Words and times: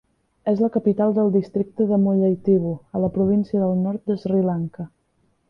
És 0.51 0.61
la 0.63 0.69
capital 0.77 1.11
del 1.17 1.29
districte 1.35 1.87
de 1.91 1.99
Mullaitivu 2.05 2.73
a 2.97 3.03
la 3.05 3.11
província 3.19 3.63
del 3.67 3.77
Nord 3.85 4.11
de 4.13 4.19
Sri 4.25 4.43
Lanka. 4.51 4.89